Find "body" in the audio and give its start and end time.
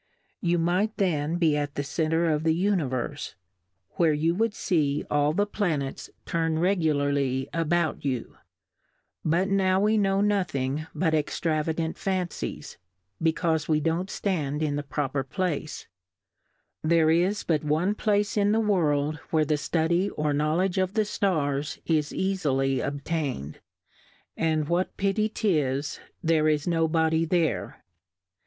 26.87-27.23